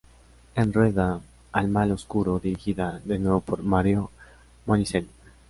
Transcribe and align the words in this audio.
En 0.61 0.69
rueda 0.77 1.21
"Il 1.61 1.67
male 1.73 1.91
oscuro" 1.93 2.39
dirigida, 2.39 2.99
de 3.05 3.19
nuevo, 3.19 3.39
por 3.41 3.61
Mario 3.61 4.09
Monicelli. 4.65 5.11